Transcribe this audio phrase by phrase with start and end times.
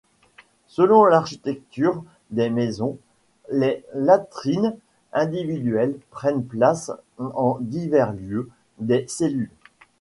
[0.65, 2.97] Selon l'architecture des maisons,
[3.51, 4.75] les latrines
[5.13, 6.89] individuelles prennent place
[7.19, 9.51] en divers lieux des cellules.